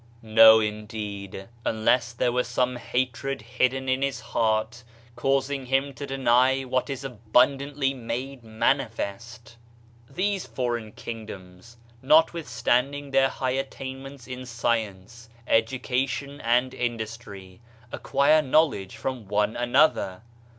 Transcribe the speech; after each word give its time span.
No 0.23 0.59
indeed, 0.59 1.47
unless 1.63 2.11
there 2.11 2.31
were 2.31 2.43
some 2.43 2.71
38 2.71 2.73
Digitized 2.73 2.81
by 2.81 2.89
Google 2.89 3.11
OF 3.11 3.13
CIVILIZATION 3.13 3.37
hatred 3.37 3.59
hidden 3.61 3.89
in 3.89 4.01
his 4.01 4.19
heart, 4.19 4.83
causing 5.15 5.65
him 5.67 5.93
to 5.93 6.07
deny 6.07 6.61
what 6.63 6.89
is 6.89 7.03
abundantly 7.03 7.93
made 7.93 8.43
manifest. 8.43 9.57
These 10.09 10.47
foreign 10.47 10.93
kingdoms, 10.93 11.77
notwithstanding 12.01 13.11
their 13.11 13.29
high 13.29 13.51
attainments 13.51 14.25
in 14.25 14.47
science, 14.47 15.29
education 15.45 16.41
and 16.43 16.73
in 16.73 16.97
dustry, 16.97 17.59
acquire 17.91 18.41
knowledge 18.41 18.97
from 18.97 19.27
one 19.27 19.55
another. 19.55 20.23